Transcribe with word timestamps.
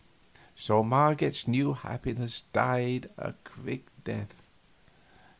So 0.55 0.81
Marget's 0.83 1.47
new 1.47 1.73
happiness 1.73 2.45
died 2.53 3.11
a 3.19 3.33
quick 3.43 3.85
death. 4.03 4.49